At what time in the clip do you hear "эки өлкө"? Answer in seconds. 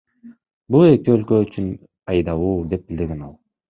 0.93-1.41